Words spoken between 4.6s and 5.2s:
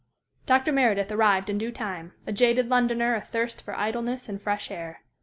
air.